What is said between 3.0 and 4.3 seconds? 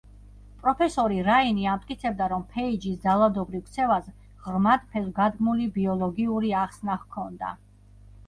ძალადობრივ ქცევას